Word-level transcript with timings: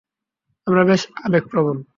আমরা 0.67 0.83
বেশ 0.83 1.01
আবেগপ্রবণ। 1.23 1.77